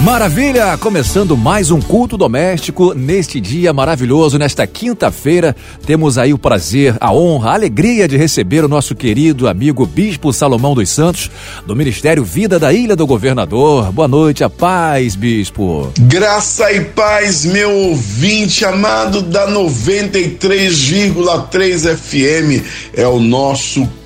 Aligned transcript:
Maravilha! 0.00 0.76
Começando 0.76 1.36
mais 1.36 1.70
um 1.70 1.80
culto 1.80 2.18
doméstico 2.18 2.92
neste 2.94 3.40
dia 3.40 3.72
maravilhoso, 3.72 4.38
nesta 4.38 4.66
quinta-feira. 4.66 5.56
Temos 5.86 6.18
aí 6.18 6.34
o 6.34 6.38
prazer, 6.38 6.96
a 7.00 7.12
honra, 7.12 7.50
a 7.50 7.54
alegria 7.54 8.06
de 8.06 8.16
receber 8.16 8.64
o 8.64 8.68
nosso 8.68 8.94
querido 8.94 9.48
amigo 9.48 9.86
Bispo 9.86 10.32
Salomão 10.32 10.74
dos 10.74 10.90
Santos, 10.90 11.30
do 11.66 11.74
Ministério 11.74 12.22
Vida 12.24 12.58
da 12.58 12.72
Ilha 12.72 12.94
do 12.94 13.06
Governador. 13.06 13.90
Boa 13.92 14.08
noite, 14.08 14.44
a 14.44 14.50
paz, 14.50 15.14
Bispo. 15.14 15.90
Graça 16.00 16.70
e 16.72 16.84
paz, 16.84 17.46
meu 17.46 17.70
ouvinte 17.70 18.64
amado 18.64 19.22
da 19.22 19.48
93,3 19.48 21.96
FM. 21.96 22.62
É 22.92 23.06
o 23.06 23.20
nosso 23.20 23.80
culto 23.80 24.03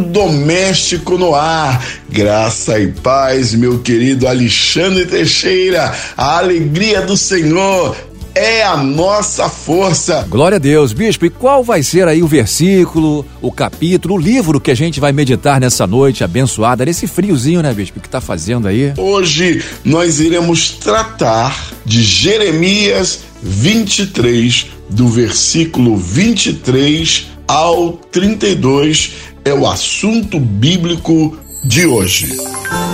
doméstico 0.00 1.18
no 1.18 1.34
ar. 1.34 1.84
Graça 2.08 2.78
e 2.78 2.88
paz, 2.88 3.54
meu 3.54 3.78
querido 3.80 4.26
Alexandre 4.26 5.06
Teixeira. 5.06 5.92
A 6.16 6.38
alegria 6.38 7.02
do 7.02 7.16
Senhor 7.16 7.96
é 8.36 8.62
a 8.62 8.76
nossa 8.76 9.48
força. 9.48 10.26
Glória 10.28 10.56
a 10.56 10.58
Deus, 10.58 10.92
bispo. 10.92 11.24
E 11.24 11.30
qual 11.30 11.64
vai 11.64 11.82
ser 11.82 12.06
aí 12.06 12.22
o 12.22 12.26
versículo, 12.26 13.24
o 13.40 13.50
capítulo, 13.50 14.14
o 14.14 14.18
livro 14.18 14.60
que 14.60 14.70
a 14.70 14.74
gente 14.74 15.00
vai 15.00 15.10
meditar 15.10 15.58
nessa 15.58 15.86
noite 15.86 16.22
abençoada, 16.22 16.84
nesse 16.84 17.06
friozinho, 17.06 17.62
né, 17.62 17.72
bispo, 17.72 17.98
que 17.98 18.08
tá 18.08 18.20
fazendo 18.20 18.68
aí? 18.68 18.92
Hoje 18.98 19.64
nós 19.82 20.20
iremos 20.20 20.70
tratar 20.70 21.72
de 21.84 22.02
Jeremias 22.02 23.20
23, 23.42 24.66
do 24.90 25.08
versículo 25.08 25.96
23 25.96 27.35
ao 27.46 27.92
32 27.92 29.12
é 29.44 29.54
o 29.54 29.66
assunto 29.66 30.40
bíblico 30.40 31.38
de 31.64 31.86
hoje. 31.86 32.36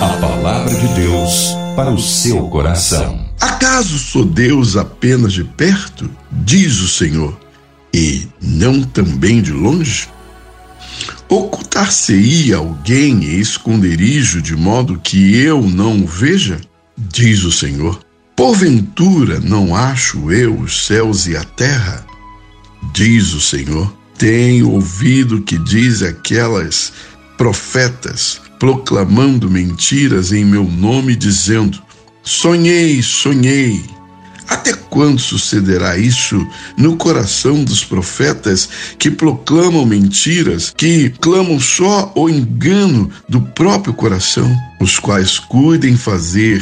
A 0.01 0.17
palavra 0.19 0.73
de 0.73 0.87
Deus 0.93 1.55
para 1.75 1.89
o 1.89 1.99
seu 1.99 2.47
coração. 2.49 3.25
Acaso 3.39 3.97
sou 3.97 4.23
Deus 4.23 4.77
apenas 4.77 5.33
de 5.33 5.43
perto? 5.43 6.09
Diz 6.31 6.79
o 6.79 6.87
Senhor, 6.87 7.37
e 7.93 8.27
não 8.41 8.83
também 8.83 9.41
de 9.41 9.51
longe? 9.51 10.07
Ocultar-se-ia 11.27 12.57
alguém 12.57 13.25
em 13.25 13.39
esconderijo 13.39 14.41
de 14.41 14.55
modo 14.55 14.99
que 14.99 15.35
eu 15.35 15.61
não 15.63 16.03
o 16.03 16.07
veja? 16.07 16.61
Diz 16.95 17.43
o 17.43 17.51
Senhor. 17.51 17.99
Porventura 18.35 19.39
não 19.39 19.75
acho 19.75 20.31
eu 20.31 20.55
os 20.59 20.85
céus 20.85 21.25
e 21.27 21.35
a 21.35 21.43
terra? 21.43 22.05
Diz 22.93 23.33
o 23.33 23.41
Senhor. 23.41 24.02
Tenho 24.17 24.71
ouvido 24.71 25.41
que 25.41 25.57
diz 25.57 26.01
aquelas 26.01 26.93
profetas 27.37 28.41
proclamando 28.59 29.49
mentiras 29.49 30.31
em 30.31 30.45
meu 30.45 30.63
nome, 30.63 31.15
dizendo: 31.15 31.81
Sonhei, 32.23 33.01
sonhei. 33.01 33.83
Até 34.47 34.73
quando 34.73 35.19
sucederá 35.19 35.97
isso 35.97 36.45
no 36.77 36.95
coração 36.95 37.63
dos 37.63 37.83
profetas 37.83 38.69
que 38.99 39.09
proclamam 39.09 39.85
mentiras, 39.85 40.73
que 40.77 41.09
clamam 41.21 41.59
só 41.59 42.11
o 42.15 42.29
engano 42.29 43.09
do 43.27 43.41
próprio 43.41 43.93
coração, 43.93 44.49
os 44.79 44.99
quais 44.99 45.39
cuidem 45.39 45.97
fazer 45.97 46.61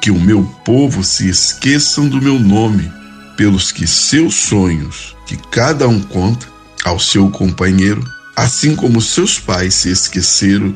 que 0.00 0.10
o 0.10 0.18
meu 0.20 0.42
povo 0.64 1.04
se 1.04 1.28
esqueçam 1.28 2.08
do 2.08 2.20
meu 2.20 2.38
nome, 2.38 2.90
pelos 3.36 3.70
que 3.70 3.86
seus 3.86 4.34
sonhos, 4.34 5.14
que 5.26 5.36
cada 5.50 5.86
um 5.86 6.00
conta, 6.00 6.46
ao 6.88 6.98
seu 6.98 7.30
companheiro, 7.30 8.02
assim 8.34 8.74
como 8.74 9.00
seus 9.00 9.38
pais 9.38 9.74
se 9.74 9.90
esqueceram 9.90 10.74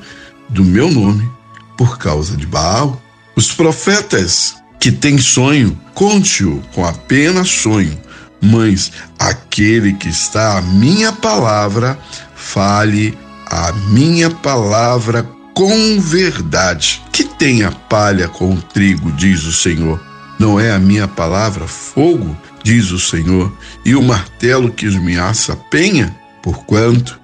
do 0.49 0.65
meu 0.65 0.91
nome 0.91 1.29
por 1.77 1.99
causa 1.99 2.37
de 2.37 2.47
Baal. 2.47 3.01
Os 3.35 3.53
profetas 3.53 4.55
que 4.79 4.93
têm 4.93 5.17
sonho, 5.19 5.79
conte-o 5.95 6.63
com 6.75 6.85
apenas 6.85 7.49
sonho, 7.49 7.99
mas 8.43 8.93
aquele 9.19 9.95
que 9.95 10.09
está 10.09 10.59
à 10.59 10.61
minha 10.61 11.13
palavra, 11.13 11.99
fale 12.35 13.17
a 13.47 13.73
minha 13.89 14.29
palavra 14.29 15.27
com 15.55 16.01
verdade. 16.01 17.03
Que 17.11 17.25
tenha 17.25 17.71
palha 17.71 18.29
com 18.29 18.53
o 18.53 18.61
trigo, 18.61 19.11
diz 19.13 19.45
o 19.45 19.53
Senhor. 19.53 20.01
Não 20.39 20.59
é 20.59 20.73
a 20.73 20.79
minha 20.79 21.07
palavra 21.07 21.67
fogo 21.67 22.37
diz 22.63 22.91
o 22.91 22.99
Senhor, 22.99 23.53
e 23.85 23.95
o 23.95 24.03
martelo 24.03 24.73
que 24.73 24.87
esmiaça 24.87 25.55
a 25.55 25.57
penha, 25.57 26.15
porquanto, 26.43 27.21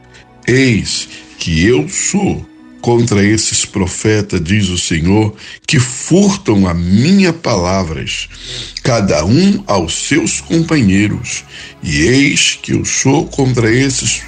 eis 0.47 1.09
que 1.39 1.65
eu 1.65 1.89
sou 1.89 2.47
contra 2.81 3.25
esses 3.25 3.65
profetas, 3.65 4.43
diz 4.43 4.69
o 4.69 4.79
Senhor, 4.79 5.35
que 5.67 5.79
furtam 5.79 6.67
a 6.67 6.75
minha 6.75 7.33
palavras, 7.33 8.29
cada 8.83 9.25
um 9.25 9.63
aos 9.67 10.07
seus 10.07 10.41
companheiros, 10.41 11.45
e 11.83 12.03
eis 12.03 12.59
que 12.61 12.73
eu 12.73 12.85
sou 12.85 13.27
contra 13.27 13.73
esses 13.73 14.23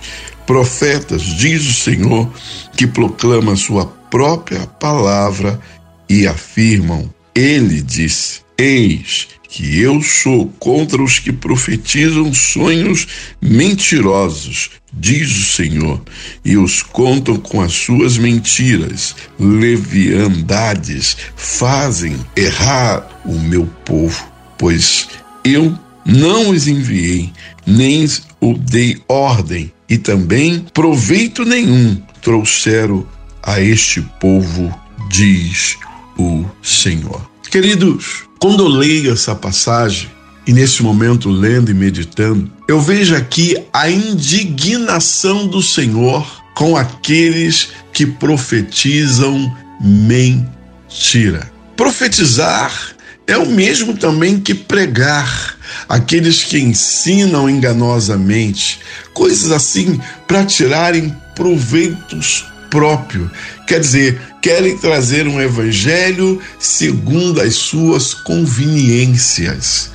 profetas, 0.47 1.23
diz 1.23 1.67
o 1.67 1.73
Senhor, 1.73 2.31
que 2.77 2.87
proclamam 2.87 3.55
a 3.55 3.57
sua 3.57 3.87
própria 3.87 4.67
palavra 4.67 5.61
e 6.09 6.27
afirmam: 6.27 7.09
Ele 7.35 7.81
disse: 7.81 8.41
Eis 8.59 9.29
que 9.51 9.81
eu 9.81 10.01
sou 10.01 10.47
contra 10.61 11.03
os 11.03 11.19
que 11.19 11.33
profetizam 11.33 12.33
sonhos 12.33 13.07
mentirosos, 13.43 14.71
diz 14.93 15.29
o 15.29 15.45
Senhor, 15.45 16.01
e 16.45 16.57
os 16.57 16.83
contam 16.83 17.37
com 17.37 17.61
as 17.61 17.73
suas 17.73 18.17
mentiras. 18.17 19.17
Leviandades 19.39 21.17
fazem 21.35 22.17
errar 22.37 23.21
o 23.25 23.37
meu 23.39 23.67
povo, 23.85 24.25
pois 24.57 25.09
eu 25.45 25.77
não 26.07 26.51
os 26.51 26.69
enviei, 26.69 27.33
nem 27.67 28.09
o 28.41 28.57
dei 28.57 29.03
ordem, 29.09 29.73
e 29.89 29.99
também 29.99 30.65
proveito 30.73 31.45
nenhum 31.45 32.01
trouxeram 32.23 33.05
a 33.43 33.61
este 33.61 34.01
povo, 34.21 34.73
diz 35.11 35.77
o 36.17 36.45
Senhor. 36.63 37.29
Queridos, 37.51 38.30
quando 38.41 38.65
eu 38.65 38.69
leio 38.69 39.13
essa 39.13 39.35
passagem, 39.35 40.11
e 40.47 40.53
nesse 40.53 40.83
momento 40.83 41.29
lendo 41.29 41.71
e 41.71 41.75
meditando, 41.75 42.51
eu 42.67 42.81
vejo 42.81 43.15
aqui 43.15 43.55
a 43.71 43.91
indignação 43.91 45.47
do 45.47 45.63
Senhor 45.63 46.27
com 46.55 46.75
aqueles 46.77 47.69
que 47.93 48.07
profetizam 48.07 49.55
mentira. 49.81 51.53
Profetizar 51.77 52.97
é 53.27 53.37
o 53.37 53.47
mesmo 53.47 53.97
também 53.97 54.41
que 54.41 54.55
pregar. 54.55 55.57
Aqueles 55.89 56.43
que 56.43 56.59
ensinam 56.59 57.49
enganosamente, 57.49 58.81
coisas 59.13 59.53
assim 59.53 60.01
para 60.27 60.45
tirarem 60.45 61.15
proveitos 61.37 62.50
próprio. 62.71 63.31
Quer 63.67 63.81
dizer, 63.81 64.21
querem 64.41 64.79
trazer 64.79 65.27
um 65.27 65.41
evangelho 65.41 66.41
segundo 66.59 67.41
as 67.41 67.57
suas 67.57 68.15
conveniências. 68.15 69.91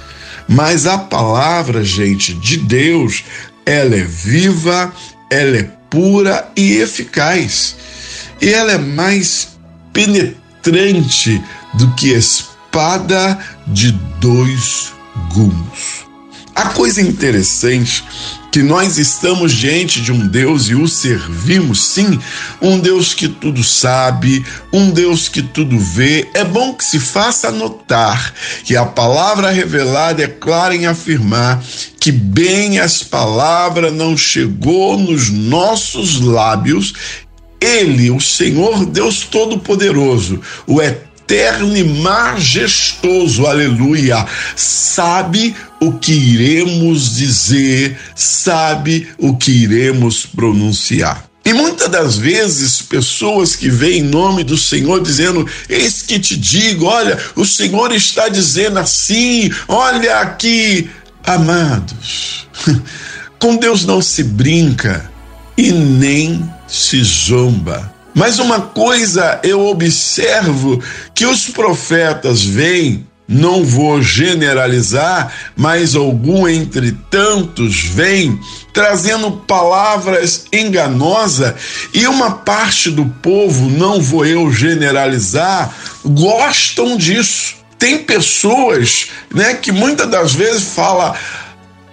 Mas 0.48 0.86
a 0.86 0.98
palavra, 0.98 1.84
gente, 1.84 2.34
de 2.36 2.58
Deus, 2.58 3.24
ela 3.66 3.96
é 3.96 4.04
viva, 4.04 4.94
ela 5.32 5.58
é 5.58 5.64
pura 5.90 6.48
e 6.56 6.74
eficaz. 6.74 7.76
E 8.42 8.54
ela 8.54 8.74
é 8.74 8.78
mais 8.78 9.48
penetrante 9.92 11.42
do 11.74 11.92
que 11.96 12.10
espada 12.10 13.40
de 13.68 13.92
dois 14.20 14.94
gumes. 15.34 16.05
A 16.56 16.70
coisa 16.70 17.02
interessante 17.02 18.02
que 18.50 18.64
nós 18.64 18.98
estamos 18.98 19.52
diante 19.52 20.02
de 20.02 20.14
um 20.14 20.26
Deus 20.26 20.70
e 20.70 20.74
o 20.74 20.88
servimos, 20.88 21.84
sim, 21.84 22.18
um 22.62 22.80
Deus 22.80 23.14
que 23.14 23.28
tudo 23.28 23.62
sabe, 23.62 24.46
um 24.72 24.90
Deus 24.90 25.28
que 25.28 25.42
tudo 25.42 25.78
vê. 25.78 26.30
É 26.34 26.46
bom 26.46 26.74
que 26.74 26.86
se 26.86 26.98
faça 26.98 27.52
notar 27.52 28.34
que 28.64 28.78
a 28.78 28.86
palavra 28.86 29.52
revelada 29.52 30.24
é 30.24 30.28
clara 30.28 30.74
em 30.74 30.86
afirmar 30.86 31.62
que 32.00 32.10
bem 32.10 32.80
as 32.80 33.04
palavras 33.04 33.92
não 33.92 34.16
chegou 34.16 34.98
nos 34.98 35.30
nossos 35.30 36.22
lábios 36.22 36.94
ele, 37.60 38.12
o 38.12 38.22
Senhor 38.22 38.86
Deus 38.86 39.24
Todo-Poderoso, 39.24 40.40
o 40.66 40.82
Eterno 40.82 41.15
eterno 41.26 41.76
e 41.76 41.84
majestoso, 41.84 43.48
aleluia, 43.48 44.26
sabe 44.56 45.56
o 45.82 45.94
que 45.94 46.14
iremos 46.14 47.16
dizer, 47.16 47.98
sabe 48.16 49.08
o 49.18 49.36
que 49.36 49.52
iremos 49.52 50.26
pronunciar. 50.26 51.26
E 51.44 51.54
muitas 51.54 51.90
das 51.90 52.18
vezes, 52.18 52.82
pessoas 52.82 53.56
que 53.56 53.70
veem 53.70 54.00
em 54.00 54.04
nome 54.04 54.44
do 54.44 54.58
Senhor 54.58 55.02
dizendo: 55.02 55.48
Eis 55.70 56.02
que 56.02 56.20
te 56.20 56.36
digo, 56.36 56.86
olha, 56.86 57.20
o 57.36 57.46
Senhor 57.46 57.92
está 57.92 58.30
dizendo 58.30 58.80
assim, 58.80 59.52
olha 59.68 60.20
aqui, 60.22 60.90
amados. 61.24 62.48
Com 63.40 63.58
Deus 63.58 63.86
não 63.86 64.02
se 64.02 64.24
brinca 64.24 65.12
e 65.56 65.72
nem 65.72 66.44
se 66.68 67.04
zomba. 67.04 67.95
Mas 68.16 68.40
uma 68.40 68.62
coisa 68.62 69.42
eu 69.44 69.68
observo 69.68 70.82
que 71.14 71.26
os 71.26 71.50
profetas 71.50 72.42
vêm 72.42 73.06
não 73.28 73.66
vou 73.66 74.02
generalizar, 74.02 75.34
mas 75.56 75.96
algum 75.96 76.48
entre 76.48 76.94
tantos 77.10 77.84
vem 77.84 78.40
trazendo 78.72 79.32
palavras 79.32 80.46
enganosas 80.54 81.56
e 81.94 82.08
uma 82.08 82.32
parte 82.32 82.90
do 82.90 83.06
povo, 83.06 83.70
não 83.70 84.02
vou 84.02 84.26
eu 84.26 84.52
generalizar, 84.52 85.74
gostam 86.06 86.96
disso. 86.96 87.56
Tem 87.78 87.98
pessoas, 87.98 89.08
né, 89.34 89.56
que 89.56 89.72
muitas 89.72 90.08
das 90.08 90.34
vezes 90.34 90.64
fala: 90.74 91.16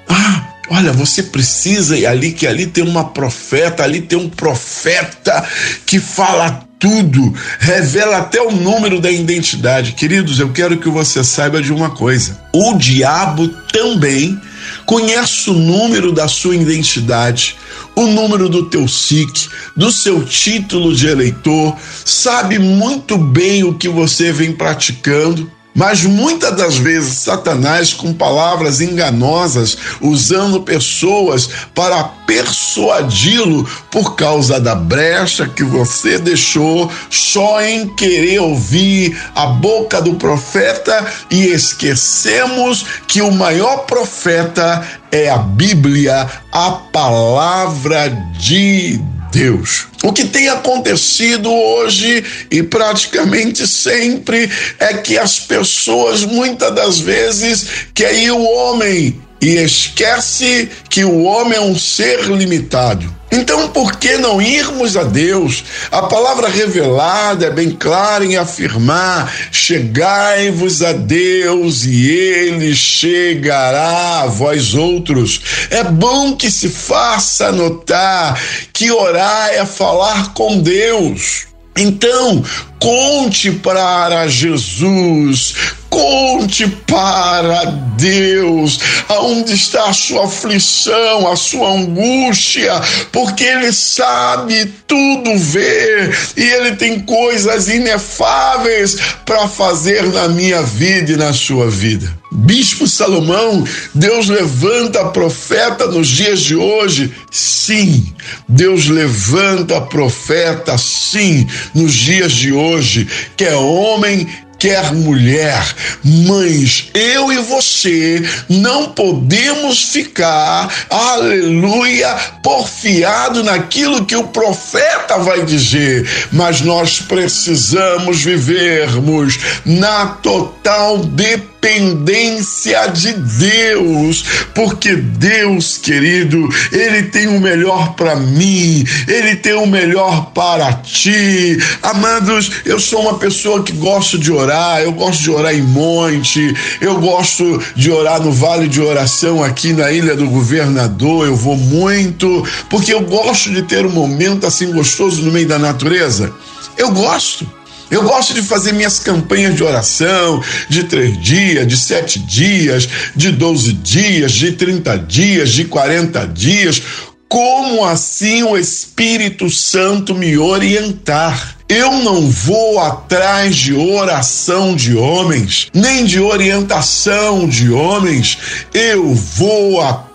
"Ah, 0.08 0.51
Olha, 0.74 0.90
você 0.90 1.22
precisa 1.22 1.98
ir 1.98 2.06
ali, 2.06 2.32
que 2.32 2.46
ali 2.46 2.66
tem 2.66 2.82
uma 2.82 3.04
profeta, 3.04 3.84
ali 3.84 4.00
tem 4.00 4.18
um 4.18 4.30
profeta 4.30 5.46
que 5.84 6.00
fala 6.00 6.66
tudo, 6.78 7.34
revela 7.58 8.16
até 8.16 8.40
o 8.40 8.50
número 8.50 8.98
da 8.98 9.10
identidade. 9.10 9.92
Queridos, 9.92 10.40
eu 10.40 10.50
quero 10.50 10.78
que 10.78 10.88
você 10.88 11.22
saiba 11.22 11.60
de 11.60 11.74
uma 11.74 11.90
coisa: 11.90 12.40
o 12.54 12.72
diabo 12.78 13.48
também 13.70 14.40
conhece 14.86 15.50
o 15.50 15.52
número 15.52 16.10
da 16.10 16.26
sua 16.26 16.56
identidade, 16.56 17.54
o 17.94 18.06
número 18.06 18.48
do 18.48 18.70
teu 18.70 18.88
SIC, 18.88 19.50
do 19.76 19.92
seu 19.92 20.24
título 20.24 20.96
de 20.96 21.06
eleitor, 21.06 21.76
sabe 22.02 22.58
muito 22.58 23.18
bem 23.18 23.62
o 23.62 23.74
que 23.74 23.90
você 23.90 24.32
vem 24.32 24.52
praticando. 24.52 25.52
Mas 25.74 26.04
muitas 26.04 26.54
das 26.56 26.76
vezes 26.76 27.18
Satanás, 27.18 27.94
com 27.94 28.12
palavras 28.12 28.80
enganosas, 28.80 29.76
usando 30.00 30.62
pessoas 30.62 31.48
para 31.74 32.04
persuadi-lo 32.26 33.64
por 33.90 34.14
causa 34.14 34.60
da 34.60 34.74
brecha 34.74 35.48
que 35.48 35.64
você 35.64 36.18
deixou 36.18 36.90
só 37.10 37.62
em 37.62 37.88
querer 37.94 38.40
ouvir 38.40 39.18
a 39.34 39.46
boca 39.46 40.00
do 40.00 40.14
profeta 40.14 41.06
e 41.30 41.46
esquecemos 41.46 42.84
que 43.06 43.22
o 43.22 43.30
maior 43.30 43.78
profeta 43.86 44.86
é 45.10 45.30
a 45.30 45.38
Bíblia, 45.38 46.28
a 46.50 46.70
palavra 46.70 48.08
de 48.38 49.00
Deus. 49.32 49.86
O 50.02 50.12
que 50.12 50.26
tem 50.26 50.48
acontecido 50.48 51.50
hoje 51.50 52.22
e 52.50 52.62
praticamente 52.62 53.66
sempre 53.66 54.48
é 54.78 54.94
que 54.94 55.18
as 55.18 55.40
pessoas 55.40 56.22
muitas 56.22 56.74
das 56.74 57.00
vezes 57.00 57.66
querem 57.94 58.30
o 58.30 58.42
homem 58.42 59.20
e 59.40 59.56
esquece 59.56 60.70
que 60.88 61.02
o 61.02 61.22
homem 61.22 61.58
é 61.58 61.60
um 61.60 61.76
ser 61.76 62.24
limitado. 62.26 63.21
Então, 63.34 63.68
por 63.70 63.96
que 63.96 64.18
não 64.18 64.42
irmos 64.42 64.94
a 64.94 65.04
Deus? 65.04 65.64
A 65.90 66.02
palavra 66.02 66.48
revelada 66.48 67.46
é 67.46 67.50
bem 67.50 67.70
clara 67.70 68.26
em 68.26 68.36
afirmar: 68.36 69.32
chegai-vos 69.50 70.82
a 70.82 70.92
Deus 70.92 71.86
e 71.86 72.10
ele 72.10 72.74
chegará 72.74 74.20
a 74.20 74.26
vós 74.26 74.74
outros. 74.74 75.40
É 75.70 75.82
bom 75.82 76.36
que 76.36 76.50
se 76.50 76.68
faça 76.68 77.50
notar 77.50 78.38
que 78.70 78.90
orar 78.90 79.48
é 79.48 79.64
falar 79.64 80.34
com 80.34 80.60
Deus. 80.60 81.46
Então, 81.74 82.44
conte 82.78 83.50
para 83.50 84.28
Jesus, 84.28 85.54
conte 85.92 86.66
para 86.86 87.66
Deus 87.98 88.80
aonde 89.08 89.52
está 89.52 89.90
a 89.90 89.92
sua 89.92 90.24
aflição, 90.24 91.30
a 91.30 91.36
sua 91.36 91.70
angústia, 91.70 92.80
porque 93.12 93.44
Ele 93.44 93.70
sabe 93.70 94.72
tudo 94.86 95.36
ver 95.36 96.16
e 96.34 96.42
Ele 96.42 96.76
tem 96.76 96.98
coisas 97.00 97.68
inefáveis 97.68 98.96
para 99.26 99.46
fazer 99.46 100.04
na 100.04 100.28
minha 100.28 100.62
vida 100.62 101.12
e 101.12 101.16
na 101.16 101.34
sua 101.34 101.70
vida. 101.70 102.10
Bispo 102.34 102.88
Salomão, 102.88 103.62
Deus 103.94 104.30
levanta 104.30 105.04
profeta 105.10 105.86
nos 105.88 106.08
dias 106.08 106.40
de 106.40 106.56
hoje? 106.56 107.12
Sim, 107.30 108.14
Deus 108.48 108.88
levanta 108.88 109.78
profeta, 109.82 110.78
sim, 110.78 111.46
nos 111.74 111.92
dias 111.92 112.32
de 112.32 112.50
hoje, 112.50 113.06
que 113.36 113.44
é 113.44 113.54
homem 113.54 114.26
quer 114.62 114.94
mulher, 114.94 115.60
mães, 116.04 116.88
eu 116.94 117.32
e 117.32 117.38
você 117.38 118.22
não 118.48 118.90
podemos 118.90 119.90
ficar, 119.90 120.72
aleluia, 120.88 122.14
porfiado 122.44 123.42
naquilo 123.42 124.04
que 124.04 124.14
o 124.14 124.28
profeta 124.28 125.18
vai 125.18 125.44
dizer, 125.44 126.08
mas 126.30 126.60
nós 126.60 127.00
precisamos 127.00 128.22
vivermos 128.22 129.36
na 129.66 130.06
total 130.06 130.98
dependência 130.98 131.51
dependência 131.62 132.88
de 132.88 133.12
Deus, 133.12 134.24
porque 134.52 134.96
Deus, 134.96 135.78
querido, 135.78 136.48
Ele 136.72 137.04
tem 137.04 137.28
o 137.28 137.40
melhor 137.40 137.94
para 137.94 138.16
mim, 138.16 138.84
Ele 139.06 139.36
tem 139.36 139.54
o 139.54 139.66
melhor 139.66 140.32
para 140.32 140.72
ti. 140.72 141.56
Amados, 141.80 142.50
eu 142.64 142.80
sou 142.80 143.02
uma 143.02 143.18
pessoa 143.18 143.62
que 143.62 143.72
gosto 143.72 144.18
de 144.18 144.32
orar, 144.32 144.80
eu 144.80 144.92
gosto 144.92 145.22
de 145.22 145.30
orar 145.30 145.54
em 145.54 145.62
monte, 145.62 146.52
eu 146.80 146.98
gosto 146.98 147.62
de 147.76 147.92
orar 147.92 148.20
no 148.20 148.32
vale 148.32 148.66
de 148.66 148.80
oração 148.80 149.42
aqui 149.42 149.72
na 149.72 149.92
Ilha 149.92 150.16
do 150.16 150.26
Governador, 150.26 151.26
eu 151.26 151.36
vou 151.36 151.56
muito, 151.56 152.44
porque 152.68 152.92
eu 152.92 153.02
gosto 153.02 153.50
de 153.50 153.62
ter 153.62 153.86
um 153.86 153.92
momento 153.92 154.46
assim 154.46 154.72
gostoso 154.72 155.22
no 155.22 155.30
meio 155.30 155.46
da 155.46 155.58
natureza. 155.58 156.32
Eu 156.76 156.90
gosto. 156.90 157.61
Eu 157.92 158.04
gosto 158.04 158.32
de 158.32 158.40
fazer 158.40 158.72
minhas 158.72 158.98
campanhas 158.98 159.54
de 159.54 159.62
oração 159.62 160.42
de 160.66 160.84
três 160.84 161.20
dias, 161.20 161.68
de 161.68 161.76
sete 161.76 162.18
dias, 162.20 162.88
de 163.14 163.30
doze 163.30 163.74
dias, 163.74 164.32
de 164.32 164.52
trinta 164.52 164.96
dias, 164.96 165.50
de 165.50 165.66
quarenta 165.66 166.26
dias. 166.26 166.82
Como 167.28 167.84
assim 167.84 168.44
o 168.44 168.56
Espírito 168.56 169.50
Santo 169.50 170.14
me 170.14 170.38
orientar? 170.38 171.58
Eu 171.68 171.92
não 172.02 172.30
vou 172.30 172.80
atrás 172.80 173.56
de 173.56 173.74
oração 173.74 174.74
de 174.74 174.94
homens, 174.94 175.68
nem 175.74 176.06
de 176.06 176.18
orientação 176.18 177.46
de 177.46 177.70
homens. 177.70 178.38
Eu 178.72 179.14
vou 179.14 179.82
atrás 179.82 180.11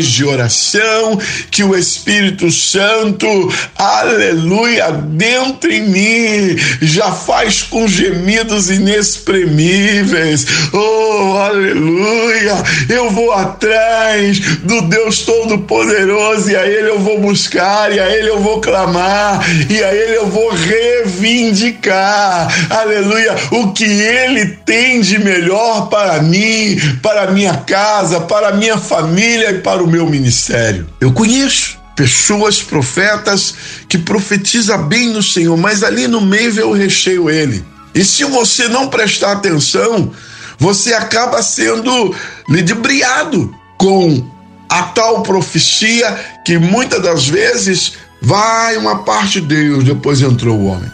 de 0.00 0.24
oração 0.24 1.18
que 1.50 1.64
o 1.64 1.76
Espírito 1.76 2.50
Santo, 2.50 3.26
aleluia, 3.76 4.92
dentro 4.92 5.72
em 5.72 5.88
mim 5.88 6.56
já 6.82 7.12
faz 7.12 7.62
com 7.62 7.88
gemidos 7.88 8.70
inexprimíveis. 8.70 10.46
Oh, 10.72 11.38
aleluia! 11.38 12.62
Eu 12.88 13.10
vou 13.10 13.32
atrás 13.32 14.38
do 14.58 14.82
Deus 14.82 15.20
Todo-Poderoso 15.20 16.50
e 16.50 16.56
a 16.56 16.66
Ele 16.66 16.90
eu 16.90 16.98
vou 16.98 17.18
buscar, 17.20 17.90
e 17.92 17.98
a 17.98 18.08
Ele 18.10 18.28
eu 18.28 18.40
vou 18.40 18.60
clamar, 18.60 19.44
e 19.70 19.82
a 19.82 19.94
Ele 19.94 20.16
eu 20.16 20.26
vou 20.26 20.50
re 20.50 20.98
reivindicar, 21.08 22.48
aleluia, 22.70 23.34
o 23.50 23.72
que 23.72 23.84
Ele 23.84 24.46
tem 24.64 25.00
de 25.00 25.18
melhor 25.18 25.88
para 25.88 26.22
mim, 26.22 26.76
para 27.02 27.30
minha 27.30 27.54
casa, 27.54 28.20
para 28.20 28.52
minha 28.52 28.78
família 28.78 29.37
e 29.42 29.54
para 29.60 29.82
o 29.82 29.86
meu 29.86 30.08
ministério. 30.08 30.86
Eu 31.00 31.12
conheço 31.12 31.78
pessoas, 31.96 32.62
profetas, 32.62 33.54
que 33.88 33.98
profetiza 33.98 34.78
bem 34.78 35.08
no 35.08 35.22
Senhor, 35.22 35.56
mas 35.56 35.82
ali 35.82 36.06
no 36.06 36.20
meio 36.20 36.68
o 36.68 36.72
recheio 36.72 37.28
ele. 37.28 37.64
E 37.94 38.04
se 38.04 38.24
você 38.24 38.68
não 38.68 38.88
prestar 38.88 39.32
atenção, 39.32 40.12
você 40.58 40.92
acaba 40.94 41.42
sendo 41.42 42.14
ludibriado 42.48 43.52
com 43.76 44.24
a 44.68 44.82
tal 44.84 45.22
profecia 45.22 46.16
que 46.44 46.58
muitas 46.58 47.02
das 47.02 47.26
vezes 47.26 47.94
vai 48.20 48.76
uma 48.76 49.02
parte 49.02 49.40
de 49.40 49.48
Deus, 49.48 49.84
depois 49.84 50.20
entrou 50.20 50.56
o 50.56 50.66
homem. 50.66 50.90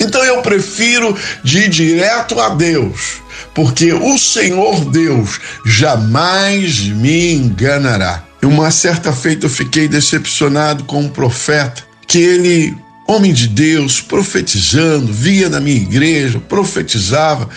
Então 0.00 0.22
eu 0.24 0.42
prefiro 0.42 1.16
de 1.42 1.60
ir 1.60 1.68
direto 1.68 2.38
a 2.38 2.50
Deus, 2.50 3.22
porque 3.54 3.92
o 3.92 4.18
Senhor 4.18 4.84
Deus 4.86 5.40
jamais 5.64 6.80
me 6.80 7.34
enganará. 7.34 8.24
Uma 8.42 8.70
certa 8.70 9.12
feita 9.12 9.46
eu 9.46 9.50
fiquei 9.50 9.88
decepcionado 9.88 10.84
com 10.84 11.00
um 11.00 11.08
profeta, 11.08 11.82
que 12.06 12.18
ele, 12.18 12.76
homem 13.08 13.32
de 13.32 13.48
Deus, 13.48 14.00
profetizando, 14.00 15.12
via 15.12 15.48
na 15.48 15.60
minha 15.60 15.76
igreja, 15.76 16.38
profetizava, 16.38 17.48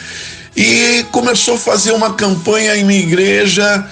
e 0.56 1.06
começou 1.12 1.56
a 1.56 1.60
fazer 1.60 1.92
uma 1.92 2.14
campanha 2.14 2.76
em 2.76 2.84
minha 2.84 3.02
igreja, 3.02 3.88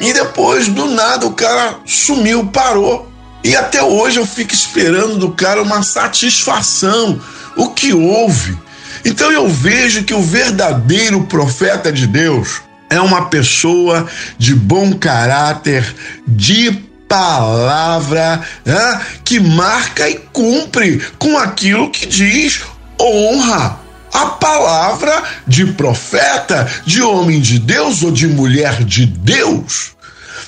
e 0.00 0.12
depois, 0.12 0.68
do 0.68 0.86
nada, 0.86 1.26
o 1.26 1.32
cara 1.32 1.78
sumiu, 1.86 2.46
parou. 2.46 3.10
E 3.42 3.54
até 3.54 3.82
hoje 3.82 4.18
eu 4.18 4.26
fico 4.26 4.52
esperando 4.52 5.16
do 5.18 5.30
cara 5.30 5.62
uma 5.62 5.82
satisfação. 5.82 7.20
O 7.56 7.68
que 7.70 7.92
houve? 7.92 8.58
Então 9.04 9.30
eu 9.30 9.48
vejo 9.48 10.04
que 10.04 10.14
o 10.14 10.22
verdadeiro 10.22 11.24
profeta 11.24 11.92
de 11.92 12.06
Deus 12.06 12.62
é 12.88 13.00
uma 13.00 13.26
pessoa 13.26 14.06
de 14.38 14.54
bom 14.54 14.92
caráter, 14.94 15.84
de 16.26 16.72
palavra, 17.08 18.42
né, 18.64 19.00
que 19.24 19.38
marca 19.38 20.08
e 20.08 20.16
cumpre 20.32 21.00
com 21.18 21.38
aquilo 21.38 21.90
que 21.90 22.06
diz, 22.06 22.62
honra 23.00 23.78
a 24.12 24.26
palavra 24.26 25.22
de 25.46 25.66
profeta, 25.66 26.66
de 26.84 27.02
homem 27.02 27.40
de 27.40 27.58
Deus 27.58 28.02
ou 28.02 28.10
de 28.10 28.26
mulher 28.26 28.82
de 28.82 29.04
Deus. 29.06 29.94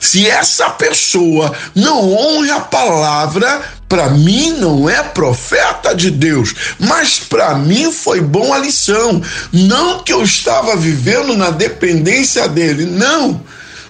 Se 0.01 0.29
essa 0.29 0.71
pessoa 0.71 1.55
não 1.75 2.13
honra 2.13 2.57
a 2.57 2.61
palavra, 2.61 3.63
para 3.89 4.11
mim 4.11 4.53
não 4.53 4.89
é 4.89 5.03
profeta 5.03 5.95
de 5.95 6.11
Deus, 6.11 6.55
mas 6.79 7.19
para 7.19 7.55
mim 7.55 7.91
foi 7.91 8.21
bom 8.21 8.53
a 8.53 8.59
lição. 8.59 9.23
Não 9.53 10.01
que 10.01 10.13
eu 10.13 10.23
estava 10.23 10.77
vivendo 10.77 11.37
na 11.37 11.51
dependência 11.51 12.47
dele, 12.47 12.85
não, 12.85 13.41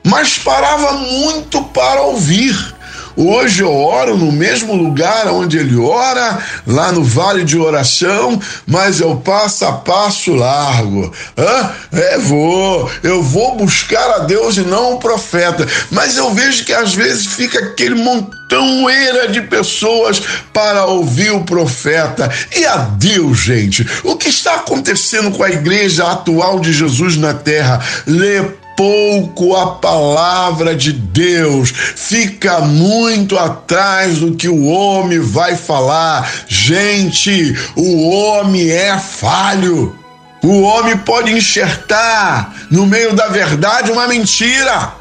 mas 0.05 0.39
parava 0.39 0.93
muito 0.93 1.63
para 1.65 2.03
ouvir. 2.03 2.78
Hoje 3.21 3.65
eu 3.65 3.75
oro 3.75 4.17
no 4.17 4.31
mesmo 4.31 4.77
lugar 4.77 5.27
onde 5.27 5.59
ele 5.59 5.77
ora, 5.77 6.39
lá 6.65 6.93
no 6.93 7.03
vale 7.03 7.43
de 7.43 7.59
oração, 7.59 8.41
mas 8.65 9.01
eu 9.01 9.17
passo 9.17 9.65
a 9.65 9.73
passo 9.73 10.37
largo. 10.37 11.13
Hã? 11.37 11.71
É, 11.93 12.17
vou, 12.19 12.89
eu 13.03 13.21
vou 13.21 13.57
buscar 13.57 14.09
a 14.13 14.19
Deus 14.21 14.57
e 14.57 14.61
não 14.61 14.95
o 14.95 14.99
profeta. 15.01 15.67
Mas 15.91 16.17
eu 16.17 16.33
vejo 16.33 16.65
que 16.65 16.73
às 16.73 16.95
vezes 16.95 17.27
fica 17.27 17.59
aquele 17.59 17.97
montão 17.97 18.89
era 18.89 19.27
de 19.27 19.43
pessoas 19.43 20.23
para 20.53 20.87
ouvir 20.87 21.33
o 21.33 21.43
profeta. 21.43 22.31
E 22.57 22.65
a 22.65 22.77
Deus, 22.77 23.39
gente, 23.39 23.85
o 24.05 24.15
que 24.15 24.29
está 24.29 24.55
acontecendo 24.55 25.33
com 25.33 25.43
a 25.43 25.51
igreja 25.51 26.11
atual 26.11 26.61
de 26.61 26.73
Jesus 26.73 27.17
na 27.17 27.35
terra? 27.35 27.85
Lê 28.07 28.43
pouco 28.79 29.57
a 29.57 29.73
palavra 29.73 30.73
de 30.73 30.93
Deus, 30.93 31.73
fica 31.97 32.61
muito 32.61 33.37
atrás 33.37 34.19
do 34.19 34.37
que 34.37 34.49
o 34.49 34.67
homem 34.67 35.19
vai 35.19 35.57
falar. 35.57 36.31
Gente, 36.47 37.59
o 37.75 38.09
homem 38.09 38.71
é 38.71 38.97
falho. 38.97 39.99
O 40.45 40.61
homem 40.61 40.97
pode 40.99 41.33
enxertar 41.33 42.55
no 42.71 42.87
meio 42.87 43.15
da 43.15 43.27
verdade 43.27 43.91
uma 43.91 44.07
mentira. 44.07 44.93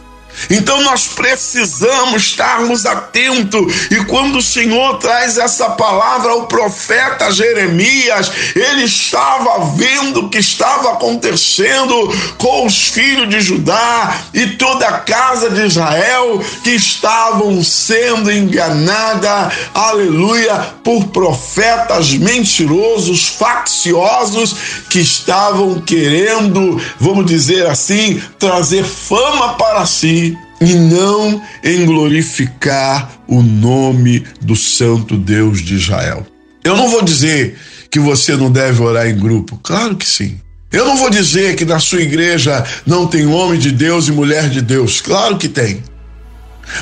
Então 0.50 0.82
nós 0.84 1.08
precisamos 1.08 2.24
estarmos 2.24 2.86
atentos. 2.86 3.92
E 3.92 4.04
quando 4.06 4.38
o 4.38 4.42
Senhor 4.42 4.98
traz 4.98 5.38
essa 5.38 5.72
palavra 5.72 6.32
ao 6.32 6.48
profeta 6.48 7.32
Jeremias, 7.32 8.32
ele 8.56 8.84
estava 8.84 9.66
vendo 9.76 10.22
o 10.22 10.30
que 10.30 10.38
estava 10.38 10.94
acontecendo 10.94 11.96
com 12.38 12.66
os 12.66 12.88
filhos 12.90 13.30
de 13.30 13.40
Judá 13.42 14.22
e 14.34 14.48
toda 14.52 14.88
a 14.88 15.00
casa 15.00 15.50
de 15.50 15.66
Israel 15.66 16.42
que 16.64 16.72
estavam 16.72 17.64
sendo 17.64 18.32
enganada, 18.32 19.52
aleluia, 19.74 20.56
por 20.84 21.08
profetas 21.08 22.14
mentirosos, 22.14 23.28
facciosos 23.28 24.56
que 24.90 25.00
estavam 25.00 25.82
querendo, 25.82 26.82
vamos 27.00 27.26
dizer 27.26 27.68
assim, 27.68 28.22
trazer 28.40 28.84
fama 28.84 29.56
para 29.56 29.86
si 29.86 30.27
e 30.60 30.74
não 30.74 31.42
em 31.64 31.86
glorificar 31.86 33.12
o 33.28 33.42
nome 33.42 34.26
do 34.42 34.56
Santo 34.56 35.18
Deus 35.18 35.62
de 35.62 35.76
Israel. 35.76 36.26
Eu 36.64 36.76
não 36.76 36.90
vou 36.90 37.02
dizer 37.02 37.58
que 37.90 38.00
você 38.00 38.36
não 38.36 38.52
deve 38.52 38.82
orar 38.82 39.08
em 39.08 39.18
grupo, 39.18 39.60
claro 39.64 39.96
que 39.96 40.06
sim. 40.06 40.40
Eu 40.72 40.86
não 40.86 40.98
vou 40.98 41.10
dizer 41.10 41.56
que 41.56 41.64
na 41.64 41.80
sua 41.80 42.02
igreja 42.02 42.64
não 42.86 43.08
tem 43.08 43.26
homem 43.26 43.58
de 43.58 43.72
Deus 43.72 44.08
e 44.08 44.12
mulher 44.12 44.50
de 44.50 44.62
Deus, 44.62 45.00
claro 45.00 45.38
que 45.38 45.48
tem. 45.48 45.82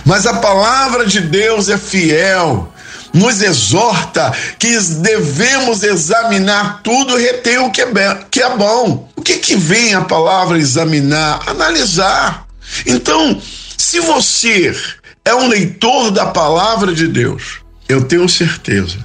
Mas 0.03 0.25
a 0.25 0.36
palavra 0.36 1.05
de 1.05 1.22
Deus 1.22 1.70
é 1.70 1.77
fiel, 1.77 2.74
nos 3.13 3.41
exorta 3.41 4.34
que 4.58 4.77
devemos 4.77 5.84
examinar 5.84 6.82
tudo 6.84 7.20
e 7.20 7.24
reter 7.24 7.60
o 7.60 7.70
que 7.70 7.82
é, 7.82 7.86
é 7.86 8.58
bom. 8.58 9.08
O 9.15 9.22
que, 9.22 9.38
que 9.38 9.55
vem 9.55 9.94
a 9.94 10.01
palavra 10.01 10.58
examinar? 10.58 11.41
Analisar. 11.48 12.48
Então, 12.86 13.39
se 13.86 14.00
você 14.00 14.75
é 15.24 15.36
um 15.36 15.48
leitor 15.48 16.10
da 16.10 16.25
palavra 16.25 16.92
de 16.92 17.08
Deus, 17.08 17.60
eu 17.88 18.04
tenho 18.04 18.27
certeza 18.27 18.98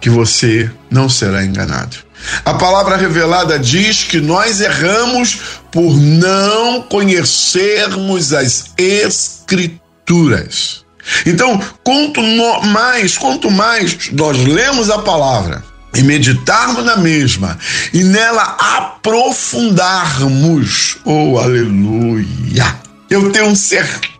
que 0.00 0.08
você 0.08 0.70
não 0.90 1.10
será 1.10 1.44
enganado. 1.44 1.98
A 2.42 2.54
palavra 2.54 2.96
revelada 2.96 3.58
diz 3.58 4.04
que 4.04 4.22
nós 4.22 4.62
erramos 4.62 5.38
por 5.70 5.94
não 5.94 6.80
conhecermos 6.80 8.32
as 8.32 8.72
Escrituras. 8.78 10.86
Então, 11.26 11.60
quanto 11.84 12.22
mais, 12.62 13.18
quanto 13.18 13.50
mais 13.50 14.08
nós 14.10 14.38
lemos 14.38 14.88
a 14.88 15.00
palavra 15.00 15.62
e 15.94 16.02
meditarmos 16.02 16.82
na 16.82 16.96
mesma 16.96 17.58
e 17.92 18.02
nela 18.02 18.56
aprofundarmos, 18.58 20.96
oh 21.04 21.38
aleluia, 21.38 22.74
eu 23.10 23.30
tenho 23.30 23.54
certeza 23.54 24.13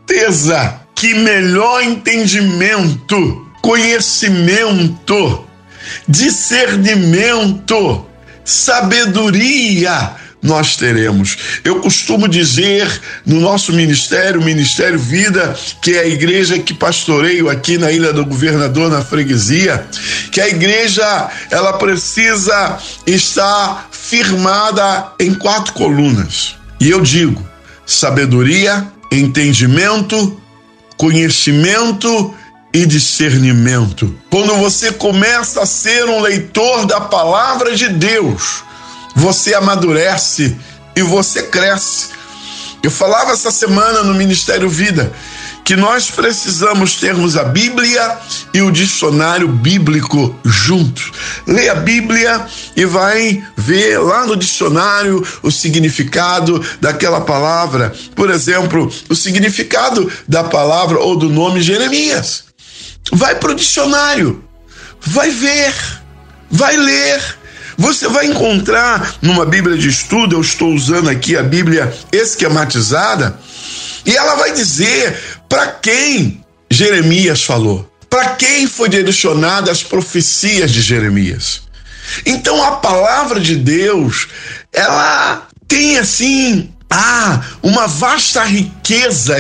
que 0.95 1.15
melhor 1.15 1.83
entendimento, 1.83 3.47
conhecimento, 3.61 5.45
discernimento, 6.09 8.07
sabedoria 8.45 10.13
nós 10.45 10.77
teremos. 10.77 11.39
Eu 11.65 11.81
costumo 11.81 12.29
dizer 12.29 12.87
no 13.25 13.41
nosso 13.41 13.73
ministério, 13.73 14.43
Ministério 14.43 14.99
Vida, 14.99 15.57
que 15.81 15.95
é 15.95 16.01
a 16.01 16.07
igreja 16.07 16.59
que 16.59 16.75
pastoreio 16.75 17.49
aqui 17.49 17.79
na 17.79 17.91
Ilha 17.91 18.13
do 18.13 18.27
Governador, 18.27 18.91
na 18.91 19.03
freguesia, 19.03 19.87
que 20.31 20.43
a 20.43 20.47
igreja 20.47 21.31
ela 21.51 21.73
precisa 21.73 22.79
estar 23.07 23.89
firmada 23.91 25.13
em 25.19 25.33
quatro 25.33 25.73
colunas. 25.73 26.57
E 26.79 26.91
eu 26.91 27.01
digo: 27.01 27.43
sabedoria, 27.87 28.87
entendimento, 29.19 30.41
conhecimento 30.97 32.35
e 32.73 32.85
discernimento. 32.85 34.15
Quando 34.31 34.55
você 34.57 34.93
começa 34.93 35.63
a 35.63 35.67
ser 35.67 36.05
um 36.07 36.21
leitor 36.21 36.87
da 36.87 37.01
palavra 37.01 37.75
de 37.77 37.89
Deus, 37.89 38.65
você 39.15 39.55
amadurece 39.55 40.57
e 40.97 41.03
você 41.03 41.45
cresce. 41.45 42.09
Eu 42.83 42.91
falava 42.91 43.33
essa 43.33 43.51
semana 43.51 44.03
no 44.03 44.15
Ministério 44.15 44.69
Vida 44.69 45.13
que 45.65 45.75
nós 45.75 46.11
precisamos 46.11 46.97
termos 46.97 47.39
a 47.39 47.45
Bíblia 47.45 48.19
e 48.53 48.61
o 48.61 48.71
dicionário 48.71 49.49
bíblico 49.49 50.39
juntos. 50.45 51.11
Lê 51.47 51.71
a 51.71 51.75
Bíblia 51.75 52.47
e 52.77 52.85
vai 52.85 53.43
ver 53.57 53.99
lá 53.99 54.27
no 54.27 54.37
dicionário 54.37 55.27
o 55.43 55.51
significado 55.51 56.63
daquela 56.81 57.23
palavra. 57.23 57.95
Por 58.15 58.31
exemplo, 58.31 58.93
o 59.09 59.15
significado 59.15 60.13
da 60.29 60.45
palavra 60.45 60.99
ou 60.99 61.17
do 61.17 61.31
nome 61.31 61.63
Jeremias. 61.63 62.45
Vai 63.13 63.35
para 63.35 63.53
o 63.53 63.55
dicionário, 63.55 64.45
vai 65.01 65.31
ver, 65.31 65.75
vai 66.51 66.77
ler. 66.77 67.39
Você 67.77 68.07
vai 68.09 68.27
encontrar 68.27 69.17
numa 69.21 69.45
Bíblia 69.45 69.77
de 69.77 69.89
estudo, 69.89 70.37
eu 70.37 70.41
estou 70.41 70.73
usando 70.73 71.09
aqui 71.09 71.37
a 71.37 71.43
Bíblia 71.43 71.93
esquematizada, 72.13 73.39
e 74.07 74.15
ela 74.17 74.37
vai 74.37 74.53
dizer 74.53 75.19
para 75.49 75.67
quem 75.69 76.45
Jeremias 76.71 77.43
falou, 77.43 77.89
para 78.09 78.31
quem 78.31 78.67
foi 78.67 78.89
direcionada 78.89 79.71
as 79.71 79.83
profecias 79.83 80.71
de 80.71 80.81
Jeremias. 80.81 81.63
Então 82.27 82.63
a 82.63 82.73
palavra 82.73 83.41
de 83.41 83.57
Deus, 83.57 84.29
ela 84.73 85.47
tem 85.67 85.99
assim 85.99 86.71
ah, 86.91 87.41
uma 87.63 87.89
vasta 87.89 88.45
riqueza 88.45 89.37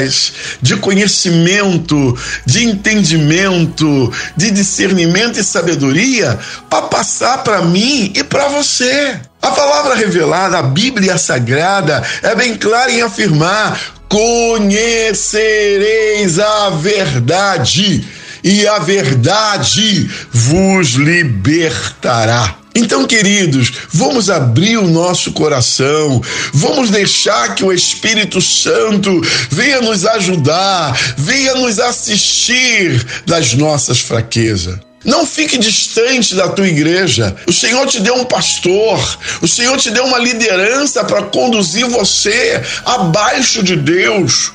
de 0.61 0.77
conhecimento, 0.77 2.19
de 2.45 2.65
entendimento, 2.65 4.13
de 4.37 4.51
discernimento 4.51 5.39
e 5.39 5.45
sabedoria 5.45 6.39
para 6.69 6.83
passar 6.83 7.45
para 7.45 7.63
mim 7.63 8.13
e 8.17 8.25
para 8.25 8.49
você. 8.49 9.21
A 9.41 9.51
palavra 9.51 9.95
revelada, 9.95 10.59
a 10.59 10.63
Bíblia 10.63 11.19
Sagrada, 11.19 12.03
é 12.23 12.35
bem 12.35 12.57
clara 12.57 12.91
em 12.91 13.03
afirmar: 13.03 13.79
conhecereis 14.15 16.39
a 16.39 16.71
verdade, 16.71 18.07
e 18.45 18.65
a 18.65 18.79
verdade 18.79 20.09
vos 20.31 20.91
libertará. 20.91 22.59
Então, 22.77 23.09
queridos, 23.09 23.73
vamos 23.93 24.31
abrir 24.31 24.77
o 24.77 24.87
nosso 24.87 25.33
coração, 25.33 26.23
vamos 26.53 26.91
deixar 26.91 27.57
que 27.57 27.65
o 27.65 27.73
Espírito 27.73 28.41
Santo 28.41 29.21
venha 29.51 29.81
nos 29.81 30.07
ajudar, 30.07 30.97
venha 31.17 31.55
nos 31.55 31.81
assistir 31.81 33.05
das 33.27 33.55
nossas 33.55 33.99
fraquezas. 33.99 34.79
Não 35.05 35.27
fique 35.27 35.59
distante 35.59 36.35
da 36.35 36.49
tua 36.49 36.67
igreja. 36.67 37.35
O 37.47 37.53
Senhor 37.53 37.87
te 37.87 38.01
deu 38.01 38.15
um 38.15 38.25
pastor, 38.25 39.19
o 39.43 39.49
Senhor 39.49 39.77
te 39.77 39.91
deu 39.91 40.05
uma 40.05 40.19
liderança 40.19 41.05
para 41.05 41.23
conduzir 41.23 41.87
você 41.87 42.63
abaixo 42.85 43.63
de 43.63 43.77
Deus. 43.77 44.53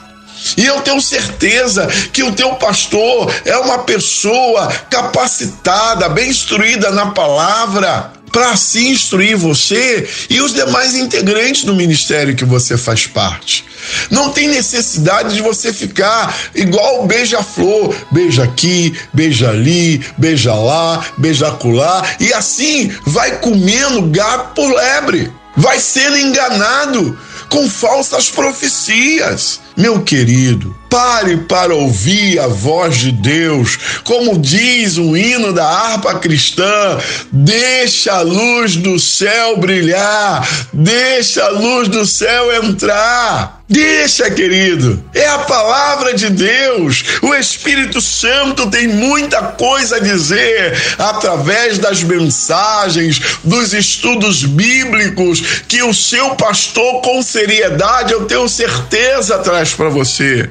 E 0.56 0.66
eu 0.66 0.82
tenho 0.82 1.02
certeza 1.02 1.88
que 2.14 2.24
o 2.24 2.32
teu 2.32 2.56
pastor 2.56 3.34
é 3.46 3.58
uma 3.58 3.80
pessoa 3.80 4.68
capacitada, 4.90 6.10
bem 6.10 6.30
instruída 6.30 6.92
na 6.92 7.08
palavra, 7.08 8.12
para 8.32 8.52
assim 8.52 8.90
instruir 8.90 9.38
você 9.38 10.08
e 10.30 10.42
os 10.42 10.54
demais 10.54 10.96
integrantes 10.96 11.64
do 11.64 11.76
ministério 11.76 12.36
que 12.36 12.46
você 12.46 12.78
faz 12.78 13.08
parte. 13.08 13.66
Não 14.10 14.32
tem 14.32 14.48
necessidade 14.48 15.36
de 15.36 15.42
você 15.42 15.74
ficar 15.74 16.36
igual 16.54 17.06
beija-flor, 17.08 17.96
beija 18.12 18.44
aqui, 18.44 18.94
beija 19.14 19.50
ali, 19.50 20.04
beija 20.18 20.54
lá, 20.54 21.06
beija 21.18 21.48
acolá, 21.48 22.04
e 22.20 22.34
assim 22.34 22.92
vai 23.06 23.40
comendo 23.40 24.02
gato 24.04 24.56
por 24.56 24.74
lebre, 24.74 25.32
vai 25.56 25.80
sendo 25.80 26.18
enganado 26.18 27.18
com 27.50 27.70
falsas 27.70 28.30
profecias. 28.30 29.60
Meu 29.76 30.02
querido, 30.02 30.76
pare 30.90 31.38
para 31.38 31.74
ouvir 31.74 32.40
a 32.40 32.48
voz 32.48 32.98
de 32.98 33.12
Deus. 33.12 33.78
Como 34.04 34.38
diz 34.38 34.98
o 34.98 35.16
hino 35.16 35.54
da 35.54 35.66
harpa 35.66 36.16
cristã, 36.16 36.98
deixa 37.32 38.14
a 38.14 38.22
luz 38.22 38.76
do 38.76 39.00
céu 39.00 39.58
brilhar, 39.58 40.48
deixa 40.74 41.46
a 41.46 41.50
luz 41.50 41.88
do 41.88 42.06
céu 42.06 42.64
entrar. 42.64 43.59
Deixa, 43.70 44.32
querido. 44.32 45.04
É 45.14 45.28
a 45.28 45.38
palavra 45.40 46.16
de 46.16 46.28
Deus. 46.28 47.04
O 47.22 47.36
Espírito 47.36 48.02
Santo 48.02 48.68
tem 48.68 48.88
muita 48.88 49.44
coisa 49.44 49.98
a 49.98 50.00
dizer 50.00 50.76
através 50.98 51.78
das 51.78 52.02
mensagens, 52.02 53.22
dos 53.44 53.72
estudos 53.72 54.44
bíblicos 54.44 55.62
que 55.68 55.84
o 55.84 55.94
seu 55.94 56.32
pastor, 56.36 57.02
com 57.04 57.22
seriedade, 57.22 58.12
eu 58.12 58.26
tenho 58.26 58.50
certeza, 58.50 59.38
traz 59.38 59.72
para 59.76 59.90
você. 59.90 60.50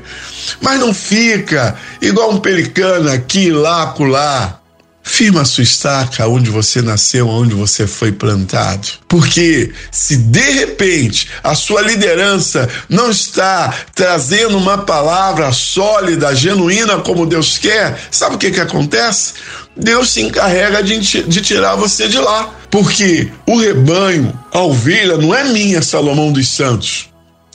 Mas 0.60 0.78
não 0.78 0.94
fica 0.94 1.76
igual 2.00 2.30
um 2.30 2.38
pelicano 2.38 3.10
aqui, 3.10 3.50
lá, 3.50 3.82
acolá 3.82 4.60
Firma 5.08 5.42
sua 5.46 5.64
estaca 5.64 6.28
onde 6.28 6.50
você 6.50 6.82
nasceu, 6.82 7.26
onde 7.28 7.54
você 7.54 7.86
foi 7.86 8.12
plantado. 8.12 8.86
Porque 9.08 9.72
se 9.90 10.18
de 10.18 10.50
repente 10.50 11.28
a 11.42 11.54
sua 11.54 11.80
liderança 11.80 12.68
não 12.90 13.10
está 13.10 13.74
trazendo 13.94 14.58
uma 14.58 14.76
palavra 14.76 15.50
sólida, 15.50 16.36
genuína 16.36 16.98
como 16.98 17.26
Deus 17.26 17.56
quer, 17.56 17.98
sabe 18.10 18.36
o 18.36 18.38
que, 18.38 18.50
que 18.50 18.60
acontece? 18.60 19.32
Deus 19.74 20.10
se 20.10 20.20
encarrega 20.20 20.82
de, 20.82 20.98
de 21.22 21.40
tirar 21.40 21.74
você 21.74 22.06
de 22.06 22.18
lá. 22.18 22.54
Porque 22.70 23.32
o 23.46 23.58
rebanho, 23.58 24.38
a 24.52 24.60
ovelha, 24.60 25.16
não 25.16 25.34
é 25.34 25.42
minha, 25.44 25.80
Salomão 25.80 26.30
dos 26.30 26.48
Santos. 26.48 27.07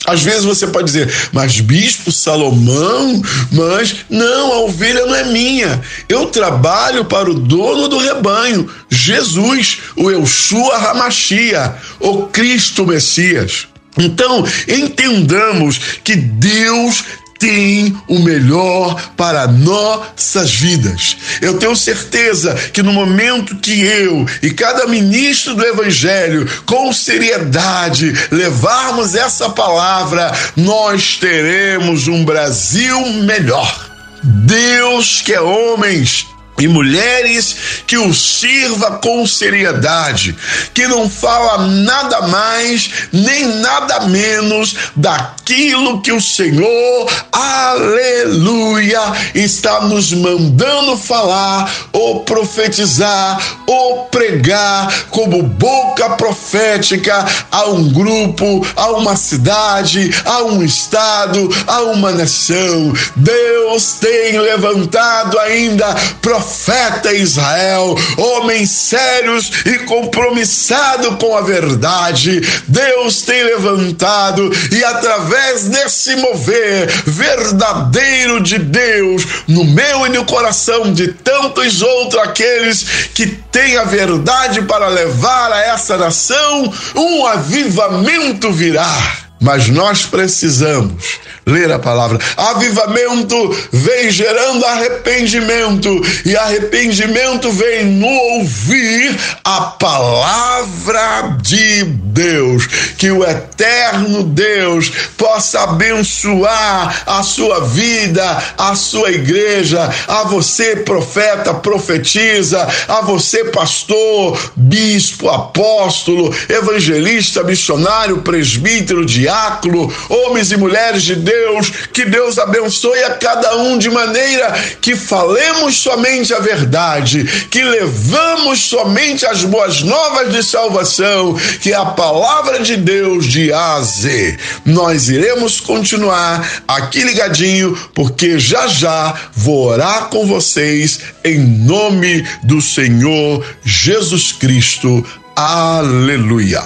Às 0.06 0.22
vezes 0.22 0.44
você 0.44 0.66
pode 0.66 0.86
dizer, 0.86 1.12
mas 1.32 1.60
bispo 1.60 2.12
Salomão, 2.12 3.22
mas 3.50 3.96
não, 4.10 4.52
a 4.52 4.58
ovelha 4.60 5.06
não 5.06 5.14
é 5.14 5.24
minha. 5.24 5.80
Eu 6.08 6.26
trabalho 6.26 7.04
para 7.04 7.30
o 7.30 7.34
dono 7.34 7.88
do 7.88 7.98
rebanho, 7.98 8.68
Jesus, 8.90 9.78
o 9.96 10.10
Elshua 10.10 10.76
Hamashia, 10.76 11.76
o 11.98 12.24
Cristo 12.24 12.86
Messias. 12.86 13.66
Então, 13.96 14.44
entendamos 14.68 15.80
que 16.02 16.16
Deus 16.16 17.04
tem 17.38 17.96
o 18.08 18.18
melhor 18.18 19.12
para 19.16 19.46
nossas 19.46 20.54
vidas. 20.54 21.16
Eu 21.40 21.58
tenho 21.58 21.76
certeza 21.76 22.54
que 22.72 22.82
no 22.82 22.92
momento 22.92 23.56
que 23.56 23.82
eu 23.82 24.26
e 24.42 24.50
cada 24.50 24.86
ministro 24.86 25.54
do 25.54 25.64
Evangelho, 25.64 26.48
com 26.64 26.92
seriedade, 26.92 28.12
levarmos 28.30 29.14
essa 29.14 29.50
palavra, 29.50 30.32
nós 30.56 31.16
teremos 31.16 32.08
um 32.08 32.24
Brasil 32.24 33.00
melhor. 33.24 33.90
Deus 34.22 35.20
quer 35.20 35.40
homens 35.40 36.33
e 36.58 36.68
mulheres 36.68 37.56
que 37.86 37.96
o 37.98 38.14
sirva 38.14 38.98
com 38.98 39.26
seriedade, 39.26 40.36
que 40.72 40.86
não 40.86 41.10
fala 41.10 41.66
nada 41.66 42.28
mais 42.28 42.90
nem 43.12 43.46
nada 43.56 44.06
menos 44.06 44.74
daquilo 44.94 46.00
que 46.00 46.12
o 46.12 46.20
Senhor, 46.20 47.10
aleluia, 47.32 49.00
está 49.34 49.80
nos 49.82 50.12
mandando 50.12 50.96
falar 50.96 51.70
ou 51.92 52.20
profetizar 52.20 53.40
ou 53.66 54.04
pregar 54.06 55.06
como 55.10 55.42
boca 55.42 56.10
profética 56.10 57.24
a 57.50 57.68
um 57.70 57.92
grupo, 57.92 58.64
a 58.76 58.90
uma 58.92 59.16
cidade, 59.16 60.14
a 60.24 60.42
um 60.44 60.62
estado, 60.62 61.48
a 61.66 61.82
uma 61.82 62.12
nação. 62.12 62.92
Deus 63.16 63.94
tem 64.00 64.38
levantado 64.38 65.38
ainda 65.40 65.94
profetas 66.22 66.43
profeta 66.44 67.12
Israel, 67.14 67.96
homens 68.18 68.70
sérios 68.70 69.50
e 69.64 69.78
compromissado 69.80 71.16
com 71.16 71.36
a 71.36 71.40
verdade. 71.40 72.40
Deus 72.68 73.22
tem 73.22 73.42
levantado 73.44 74.50
e 74.70 74.84
através 74.84 75.64
desse 75.68 76.16
mover 76.16 76.86
verdadeiro 77.06 78.42
de 78.42 78.58
Deus 78.58 79.26
no 79.48 79.64
meu 79.64 80.06
e 80.06 80.10
no 80.10 80.24
coração 80.24 80.92
de 80.92 81.08
tantos 81.08 81.80
outros 81.80 82.22
aqueles 82.22 83.08
que 83.14 83.26
têm 83.26 83.78
a 83.78 83.84
verdade 83.84 84.62
para 84.62 84.88
levar 84.88 85.50
a 85.50 85.62
essa 85.62 85.96
nação, 85.96 86.72
um 86.94 87.26
avivamento 87.26 88.52
virá. 88.52 89.23
Mas 89.40 89.68
nós 89.68 90.06
precisamos 90.06 91.18
ler 91.44 91.70
a 91.70 91.78
palavra. 91.78 92.18
Avivamento 92.36 93.36
vem 93.72 94.10
gerando 94.10 94.64
arrependimento, 94.64 95.90
e 96.24 96.36
arrependimento 96.36 97.50
vem 97.50 97.84
no 97.84 98.06
ouvir 98.06 99.16
a 99.42 99.60
palavra 99.62 101.36
de 101.42 101.84
Deus. 101.84 102.66
Que 102.96 103.10
o 103.10 103.24
eterno 103.24 104.22
Deus 104.22 104.90
possa 105.16 105.64
abençoar 105.64 107.02
a 107.04 107.22
sua 107.22 107.60
vida, 107.60 108.42
a 108.56 108.74
sua 108.74 109.10
igreja, 109.10 109.90
a 110.08 110.24
você, 110.24 110.76
profeta, 110.76 111.52
profetiza, 111.52 112.66
a 112.88 113.02
você, 113.02 113.44
pastor, 113.46 114.52
bispo, 114.56 115.28
apóstolo, 115.28 116.34
evangelista, 116.48 117.42
missionário, 117.42 118.18
presbítero, 118.18 119.04
diácono, 119.04 119.23
homens 119.28 120.52
e 120.52 120.56
mulheres 120.56 121.02
de 121.02 121.16
Deus 121.16 121.34
Deus, 121.54 121.70
que 121.92 122.04
Deus 122.04 122.38
abençoe 122.38 123.04
a 123.04 123.14
cada 123.14 123.56
um 123.58 123.78
de 123.78 123.90
maneira 123.90 124.52
que 124.80 124.96
falemos 124.96 125.76
somente 125.76 126.32
a 126.32 126.38
verdade, 126.38 127.24
que 127.50 127.62
levamos 127.62 128.60
somente 128.60 129.26
as 129.26 129.44
boas 129.44 129.82
novas 129.82 130.32
de 130.32 130.42
salvação, 130.42 131.34
que 131.60 131.72
é 131.72 131.76
a 131.76 131.86
palavra 131.86 132.60
de 132.60 132.76
Deus 132.76 133.26
de 133.26 133.52
A 133.52 133.74
a 133.74 133.82
Z. 133.82 134.38
Nós 134.64 135.08
iremos 135.08 135.60
continuar 135.60 136.62
aqui 136.66 137.02
ligadinho, 137.02 137.76
porque 137.94 138.38
já 138.38 138.66
já 138.66 139.14
vou 139.34 139.66
orar 139.66 140.08
com 140.08 140.26
vocês 140.26 141.00
em 141.24 141.38
nome 141.38 142.26
do 142.42 142.60
Senhor 142.60 143.44
Jesus 143.64 144.32
Cristo. 144.32 145.04
Aleluia. 145.36 146.62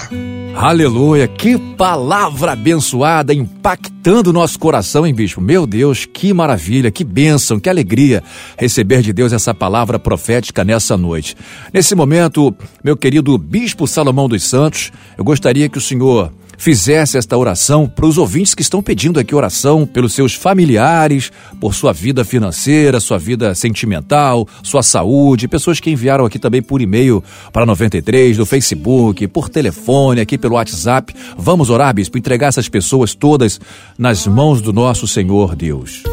Aleluia, 0.55 1.27
que 1.27 1.57
palavra 1.57 2.51
abençoada, 2.51 3.33
impactando 3.33 4.29
o 4.29 4.33
nosso 4.33 4.59
coração, 4.59 5.07
hein, 5.07 5.13
bispo? 5.13 5.41
Meu 5.41 5.65
Deus, 5.65 6.05
que 6.05 6.31
maravilha, 6.33 6.91
que 6.91 7.03
bênção, 7.03 7.59
que 7.59 7.67
alegria 7.67 8.23
receber 8.57 9.01
de 9.01 9.11
Deus 9.11 9.33
essa 9.33 9.55
palavra 9.55 9.97
profética 9.97 10.63
nessa 10.63 10.95
noite. 10.95 11.35
Nesse 11.73 11.95
momento, 11.95 12.55
meu 12.83 12.95
querido 12.95 13.35
bispo 13.39 13.87
Salomão 13.87 14.29
dos 14.29 14.43
Santos, 14.43 14.91
eu 15.17 15.23
gostaria 15.23 15.67
que 15.67 15.79
o 15.79 15.81
senhor 15.81 16.31
fizesse 16.59 17.17
esta 17.17 17.37
oração 17.37 17.87
para 17.87 18.05
os 18.05 18.17
ouvintes 18.17 18.53
que 18.53 18.61
estão 18.61 18.83
pedindo 18.83 19.19
aqui 19.19 19.33
oração 19.33 19.87
pelos 19.87 20.13
seus 20.13 20.35
familiares, 20.35 21.31
por 21.59 21.73
sua 21.73 21.93
vida 21.93 22.25
financeira, 22.25 22.99
sua 22.99 23.17
vida 23.17 23.55
sentimental, 23.55 24.47
sua 24.61 24.83
saúde, 24.83 25.47
pessoas 25.47 25.79
que 25.79 25.89
enviaram 25.89 26.25
aqui 26.25 26.37
também 26.37 26.61
por 26.61 26.81
e-mail 26.81 27.23
para 27.53 27.65
93, 27.65 28.37
do 28.37 28.45
Facebook, 28.45 29.25
por 29.27 29.49
telefone, 29.49 30.19
aqui 30.19 30.37
pelo 30.37 30.55
WhatsApp. 30.55 31.15
Vamos 31.37 31.69
orar, 31.69 31.95
bispo, 31.95 32.17
entregar 32.17 32.47
essas 32.47 32.67
pessoas 32.67 33.15
todas 33.15 33.59
nas 33.97 34.27
mãos 34.27 34.61
do 34.61 34.73
nosso 34.73 35.07
Senhor 35.07 35.55
Deus. 35.55 36.03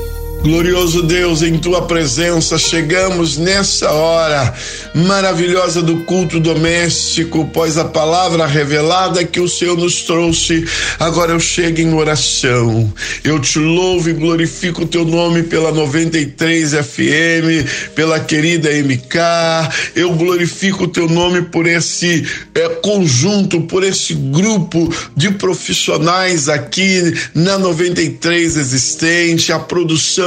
Glorioso 0.42 1.02
Deus, 1.02 1.42
em 1.42 1.58
tua 1.58 1.82
presença 1.82 2.56
chegamos 2.56 3.36
nessa 3.36 3.90
hora 3.90 4.54
maravilhosa 4.94 5.82
do 5.82 6.04
culto 6.04 6.38
doméstico, 6.38 7.50
pois 7.52 7.76
a 7.76 7.84
palavra 7.84 8.46
revelada 8.46 9.24
que 9.24 9.40
o 9.40 9.48
Senhor 9.48 9.76
nos 9.76 10.02
trouxe, 10.02 10.64
agora 11.00 11.32
eu 11.32 11.40
chego 11.40 11.80
em 11.80 11.92
oração. 11.92 12.92
Eu 13.24 13.40
te 13.40 13.58
louvo 13.58 14.08
e 14.08 14.12
glorifico 14.12 14.82
o 14.82 14.86
teu 14.86 15.04
nome 15.04 15.42
pela 15.42 15.72
93 15.72 16.72
FM, 16.72 17.92
pela 17.94 18.20
querida 18.20 18.70
MK. 18.70 19.18
Eu 19.96 20.14
glorifico 20.14 20.84
o 20.84 20.88
teu 20.88 21.08
nome 21.08 21.42
por 21.42 21.66
esse 21.66 22.24
é, 22.54 22.68
conjunto, 22.68 23.62
por 23.62 23.82
esse 23.82 24.14
grupo 24.14 24.94
de 25.16 25.32
profissionais 25.32 26.48
aqui 26.48 27.12
na 27.34 27.58
93 27.58 28.56
existente, 28.56 29.52
a 29.52 29.58
produção 29.58 30.25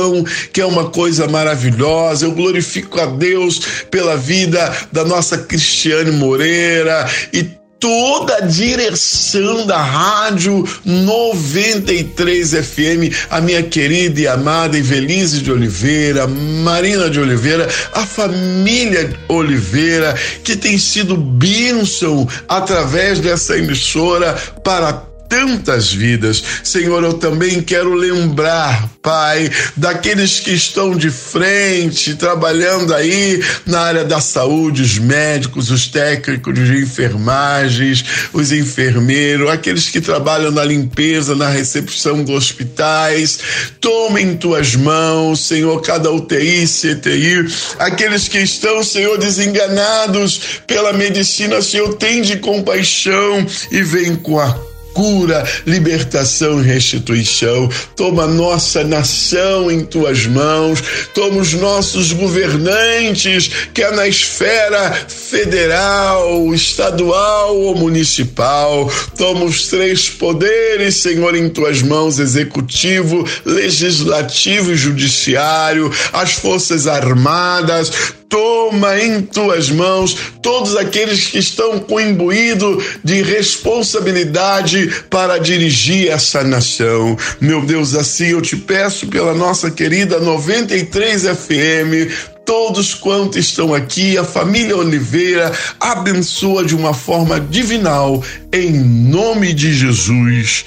que 0.53 0.61
é 0.61 0.65
uma 0.65 0.89
coisa 0.89 1.27
maravilhosa. 1.27 2.25
Eu 2.25 2.31
glorifico 2.31 2.99
a 2.99 3.05
Deus 3.05 3.61
pela 3.91 4.15
vida 4.15 4.71
da 4.91 5.03
nossa 5.03 5.37
Cristiane 5.37 6.11
Moreira 6.11 7.07
e 7.33 7.59
toda 7.79 8.35
a 8.35 8.41
direção 8.41 9.65
da 9.65 9.81
Rádio 9.81 10.67
93 10.83 12.51
FM, 12.51 13.15
a 13.29 13.39
minha 13.39 13.63
querida 13.63 14.19
e 14.19 14.27
amada 14.27 14.77
Evelise 14.77 15.41
de 15.41 15.51
Oliveira, 15.51 16.27
Marina 16.27 17.09
de 17.09 17.19
Oliveira, 17.19 17.67
a 17.93 18.05
família 18.05 19.13
Oliveira, 19.29 20.13
que 20.43 20.55
tem 20.57 20.77
sido 20.77 21.15
bênção 21.15 22.27
através 22.47 23.19
dessa 23.19 23.57
emissora 23.57 24.33
para 24.63 25.08
tantas 25.29 25.93
vidas. 25.93 26.43
Senhor, 26.63 27.03
eu 27.03 27.13
também 27.13 27.61
quero 27.61 27.93
lembrar, 27.93 28.89
Pai, 29.01 29.49
daqueles 29.77 30.39
que 30.39 30.51
estão 30.51 30.95
de 30.95 31.11
frente, 31.11 32.15
trabalhando 32.15 32.93
aí 32.93 33.41
na 33.65 33.81
área 33.81 34.03
da 34.03 34.19
saúde, 34.19 34.81
os 34.81 34.97
médicos, 34.97 35.69
os 35.69 35.87
técnicos 35.87 36.55
de 36.55 36.81
enfermagens, 36.81 38.03
os 38.33 38.51
enfermeiros, 38.51 39.49
aqueles 39.49 39.87
que 39.89 40.01
trabalham 40.01 40.51
na 40.51 40.63
limpeza, 40.63 41.35
na 41.35 41.47
recepção 41.47 42.23
dos 42.23 42.35
hospitais. 42.35 43.39
Toma 43.79 44.19
em 44.19 44.35
tuas 44.35 44.75
mãos, 44.75 45.45
Senhor, 45.45 45.79
cada 45.81 46.11
UTI, 46.11 46.65
CTI, 46.65 47.45
aqueles 47.77 48.27
que 48.27 48.39
estão, 48.39 48.83
Senhor, 48.83 49.17
desenganados 49.17 50.61
pela 50.65 50.91
medicina, 50.91 51.61
Senhor, 51.61 51.93
tem 51.95 52.21
de 52.21 52.37
compaixão 52.37 53.45
e 53.71 53.83
vem 53.83 54.15
com 54.15 54.39
a 54.39 54.68
cura, 54.93 55.45
libertação 55.65 56.61
e 56.61 56.65
restituição. 56.65 57.69
Toma 57.95 58.27
nossa 58.27 58.83
nação 58.83 59.71
em 59.71 59.83
tuas 59.83 60.25
mãos, 60.25 60.83
toma 61.13 61.37
os 61.37 61.53
nossos 61.53 62.11
governantes, 62.11 63.49
que 63.73 63.81
é 63.81 63.91
na 63.91 64.07
esfera 64.07 64.91
federal, 65.07 66.53
estadual 66.53 67.57
ou 67.57 67.75
municipal. 67.75 68.91
Toma 69.17 69.45
os 69.45 69.67
três 69.67 70.09
poderes, 70.09 70.95
Senhor, 70.95 71.35
em 71.35 71.49
tuas 71.49 71.81
mãos, 71.81 72.19
executivo, 72.19 73.27
legislativo 73.45 74.71
e 74.71 74.75
judiciário, 74.75 75.91
as 76.13 76.33
forças 76.33 76.87
armadas, 76.87 78.18
toma 78.29 78.99
em 78.99 79.23
tuas 79.23 79.69
mãos 79.69 80.15
todos 80.41 80.77
aqueles 80.77 81.27
que 81.27 81.39
estão 81.39 81.79
com 81.79 81.99
imbuído 81.99 82.81
de 83.03 83.21
responsabilidade 83.23 85.03
para 85.09 85.39
dirigir 85.39 86.09
essa 86.09 86.43
nação. 86.43 87.17
Meu 87.41 87.65
Deus, 87.65 87.95
assim 87.95 88.27
eu 88.27 88.41
te 88.41 88.55
peço 88.55 89.07
pela 89.07 89.33
nossa 89.33 89.71
querida 89.71 90.19
93 90.19 91.23
FM, 91.23 92.13
todos 92.45 92.93
quantos 92.93 93.37
estão 93.37 93.73
aqui, 93.73 94.17
a 94.17 94.23
família 94.23 94.77
Oliveira, 94.77 95.51
abençoa 95.79 96.63
de 96.63 96.75
uma 96.75 96.93
forma 96.93 97.39
divinal, 97.39 98.23
em 98.53 98.71
nome 98.71 99.53
de 99.53 99.73
Jesus. 99.73 100.65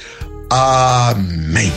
Amém. 0.50 1.72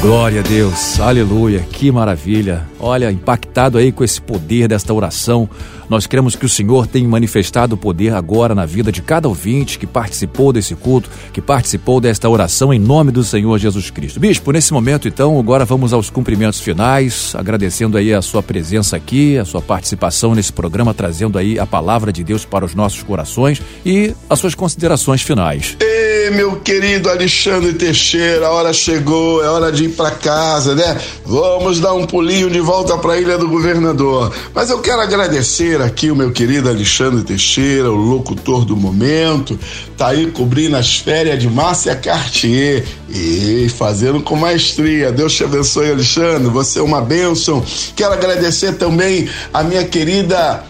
Glória 0.00 0.40
a 0.40 0.42
Deus, 0.42 1.00
aleluia, 1.00 1.60
que 1.72 1.90
maravilha. 1.90 2.66
Olha, 2.78 3.10
impactado 3.10 3.78
aí 3.78 3.90
com 3.90 4.04
esse 4.04 4.20
poder 4.20 4.68
desta 4.68 4.92
oração, 4.92 5.48
nós 5.88 6.06
cremos 6.06 6.36
que 6.36 6.44
o 6.44 6.48
Senhor 6.48 6.86
tem 6.86 7.06
manifestado 7.06 7.74
o 7.74 7.78
poder 7.78 8.12
agora 8.12 8.54
na 8.54 8.66
vida 8.66 8.92
de 8.92 9.00
cada 9.00 9.26
ouvinte 9.26 9.78
que 9.78 9.86
participou 9.86 10.52
desse 10.52 10.74
culto, 10.74 11.10
que 11.32 11.40
participou 11.40 12.00
desta 12.00 12.28
oração 12.28 12.72
em 12.72 12.78
nome 12.78 13.10
do 13.10 13.24
Senhor 13.24 13.58
Jesus 13.58 13.90
Cristo. 13.90 14.20
Bispo, 14.20 14.52
nesse 14.52 14.72
momento 14.72 15.08
então, 15.08 15.38
agora 15.38 15.64
vamos 15.64 15.92
aos 15.92 16.10
cumprimentos 16.10 16.60
finais, 16.60 17.34
agradecendo 17.34 17.96
aí 17.96 18.12
a 18.12 18.20
sua 18.20 18.42
presença 18.42 18.96
aqui, 18.96 19.38
a 19.38 19.44
sua 19.44 19.62
participação 19.62 20.34
nesse 20.34 20.52
programa, 20.52 20.92
trazendo 20.92 21.38
aí 21.38 21.58
a 21.58 21.66
palavra 21.66 22.12
de 22.12 22.22
Deus 22.22 22.44
para 22.44 22.64
os 22.64 22.74
nossos 22.74 23.02
corações 23.02 23.62
e 23.84 24.14
as 24.28 24.38
suas 24.38 24.54
considerações 24.54 25.22
finais. 25.22 25.76
Ei, 25.80 25.95
meu 26.30 26.56
querido 26.56 27.10
Alexandre 27.10 27.72
Teixeira, 27.72 28.46
a 28.46 28.50
hora 28.50 28.72
chegou, 28.72 29.42
é 29.44 29.48
hora 29.48 29.70
de 29.70 29.84
ir 29.84 29.88
para 29.90 30.10
casa, 30.10 30.74
né? 30.74 30.98
Vamos 31.24 31.80
dar 31.80 31.94
um 31.94 32.06
pulinho 32.06 32.50
de 32.50 32.60
volta 32.60 32.96
para 32.98 33.14
a 33.14 33.20
Ilha 33.20 33.36
do 33.36 33.48
Governador. 33.48 34.32
Mas 34.54 34.70
eu 34.70 34.80
quero 34.80 35.00
agradecer 35.00 35.80
aqui 35.80 36.10
o 36.10 36.16
meu 36.16 36.32
querido 36.32 36.68
Alexandre 36.68 37.22
Teixeira, 37.22 37.90
o 37.90 37.96
locutor 37.96 38.64
do 38.64 38.76
momento, 38.76 39.58
tá 39.96 40.08
aí 40.08 40.30
cobrindo 40.30 40.76
as 40.76 40.96
férias 40.98 41.40
de 41.40 41.48
Márcia 41.48 41.94
Cartier 41.96 42.84
e 43.08 43.68
fazendo 43.76 44.20
com 44.22 44.36
maestria. 44.36 45.12
Deus 45.12 45.34
te 45.34 45.44
abençoe, 45.44 45.90
Alexandre. 45.90 46.48
Você 46.50 46.78
é 46.78 46.82
uma 46.82 47.00
bênção. 47.00 47.64
Quero 47.94 48.12
agradecer 48.12 48.74
também 48.74 49.28
a 49.52 49.62
minha 49.62 49.84
querida 49.84 50.64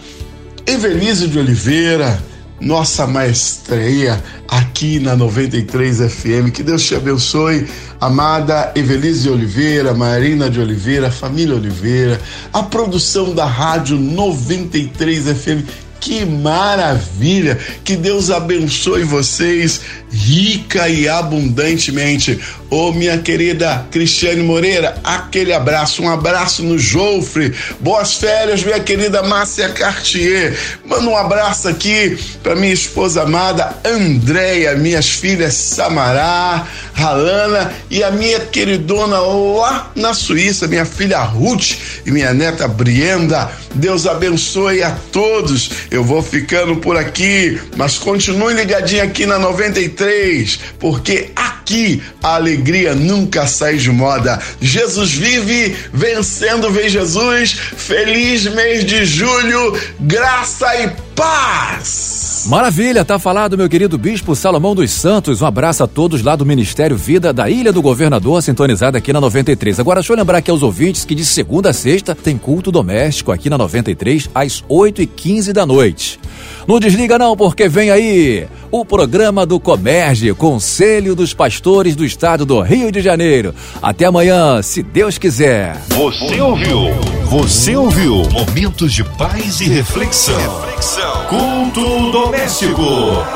Evelise 0.65 1.27
de 1.27 1.39
Oliveira 1.39 2.21
nossa 2.59 3.05
maestria 3.05 4.21
aqui 4.47 4.99
na 4.99 5.15
93 5.15 5.99
FM. 5.99 6.51
Que 6.53 6.63
Deus 6.63 6.83
te 6.83 6.95
abençoe, 6.95 7.67
amada 7.99 8.71
Evelise 8.75 9.29
Oliveira, 9.29 9.93
Marina 9.93 10.49
de 10.49 10.59
Oliveira, 10.59 11.11
família 11.11 11.55
Oliveira, 11.55 12.19
a 12.53 12.63
produção 12.63 13.33
da 13.33 13.45
Rádio 13.45 13.97
93 13.97 15.25
FM. 15.25 15.87
Que 15.99 16.23
maravilha! 16.23 17.57
Que 17.83 17.95
Deus 17.95 18.29
abençoe 18.29 19.03
vocês 19.03 19.81
rica 20.09 20.87
e 20.87 21.09
abundantemente. 21.09 22.39
Ô 22.69 22.89
oh, 22.89 22.91
minha 22.91 23.17
querida 23.17 23.87
Cristiane 23.89 24.43
Moreira, 24.43 24.97
aquele 25.01 25.53
abraço, 25.53 26.03
um 26.03 26.09
abraço 26.09 26.61
no 26.63 26.77
Jofre. 26.77 27.53
Boas 27.79 28.15
férias, 28.15 28.61
minha 28.61 28.79
querida 28.81 29.23
Márcia 29.23 29.69
Cartier. 29.69 30.57
Manda 30.85 31.09
um 31.09 31.15
abraço 31.15 31.69
aqui 31.69 32.19
para 32.43 32.55
minha 32.55 32.73
esposa 32.73 33.23
amada 33.23 33.73
Andréia, 33.85 34.75
minhas 34.75 35.09
filhas 35.09 35.53
Samará, 35.53 36.67
Ralana 36.93 37.71
e 37.89 38.03
a 38.03 38.11
minha 38.11 38.41
queridona 38.41 39.17
lá 39.17 39.89
na 39.95 40.13
Suíça, 40.13 40.67
minha 40.67 40.83
filha 40.83 41.19
Ruth 41.19 41.77
e 42.05 42.11
minha 42.11 42.33
neta 42.33 42.67
Brienda. 42.67 43.49
Deus 43.75 44.05
abençoe 44.05 44.83
a 44.83 44.91
todos. 45.13 45.71
Eu 45.89 46.03
vou 46.03 46.21
ficando 46.21 46.75
por 46.77 46.97
aqui, 46.97 47.61
mas 47.77 47.97
continue 47.97 48.55
ligadinho 48.55 49.03
aqui 49.03 49.25
na 49.25 49.39
93, 49.39 50.59
porque 50.79 51.31
aqui 51.33 52.01
a 52.21 52.39
alegria 52.57 52.95
nunca 52.95 53.45
sai 53.45 53.77
de 53.77 53.91
moda. 53.91 54.39
Jesus 54.59 55.13
vive, 55.13 55.75
vencendo 55.93 56.71
vem 56.71 56.89
Jesus. 56.89 57.51
Feliz 57.51 58.45
mês 58.45 58.83
de 58.83 59.05
julho, 59.05 59.79
graça 59.99 60.67
e 60.81 60.89
paz. 61.15 62.45
Maravilha, 62.47 63.03
tá 63.05 63.19
falado, 63.19 63.57
meu 63.57 63.67
querido 63.69 63.97
Bispo 63.97 64.35
Salomão 64.35 64.73
dos 64.73 64.91
Santos. 64.91 65.41
Um 65.41 65.45
abraço 65.45 65.83
a 65.83 65.87
todos 65.87 66.23
lá 66.23 66.35
do 66.35 66.45
Ministério 66.45 66.97
Vida 66.97 67.31
da 67.31 67.49
Ilha 67.49 67.71
do 67.73 67.81
Governador, 67.81 68.41
sintonizado 68.41 68.97
aqui 68.97 69.13
na 69.13 69.21
93. 69.21 69.79
Agora, 69.79 69.99
deixa 69.99 70.13
eu 70.13 70.17
lembrar 70.17 70.39
aqui 70.39 70.49
aos 70.49 70.63
ouvintes 70.63 71.05
que 71.05 71.13
de 71.13 71.25
segunda 71.25 71.69
a 71.69 71.73
sexta 71.73 72.15
tem 72.15 72.37
culto 72.37 72.71
doméstico 72.71 73.31
aqui 73.31 73.49
na 73.49 73.57
93, 73.57 74.29
às 74.33 74.63
8 74.67 75.01
e 75.01 75.07
15 75.07 75.53
da 75.53 75.65
noite. 75.65 76.19
Não 76.67 76.79
desliga 76.79 77.17
não, 77.17 77.35
porque 77.37 77.69
vem 77.69 77.89
aí 77.89 78.45
o 78.69 78.83
programa 78.83 79.45
do 79.45 79.57
Comerge, 79.57 80.33
Conselho 80.33 81.15
dos 81.15 81.33
Pastores 81.33 81.95
do 81.95 82.03
Estado 82.03 82.45
do 82.45 82.59
Rio 82.59 82.91
de 82.91 83.01
Janeiro. 83.01 83.55
Até 83.81 84.05
amanhã, 84.05 84.61
se 84.61 84.83
Deus 84.83 85.17
quiser. 85.17 85.77
Você 85.87 86.41
ouviu? 86.41 86.93
Você 87.25 87.75
ouviu? 87.75 88.23
Momentos 88.29 88.91
de 88.91 89.03
paz 89.03 89.61
e 89.61 89.69
reflexão. 89.69 90.37
reflexão. 90.37 91.25
Culto 91.29 92.11
doméstico. 92.11 92.83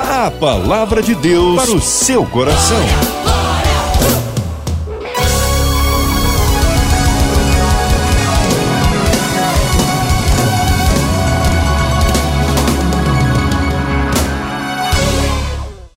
A 0.09 0.29
palavra 0.31 1.01
de 1.01 1.15
Deus 1.15 1.55
para 1.55 1.71
o 1.71 1.81
seu 1.81 2.25
coração. 2.25 3.40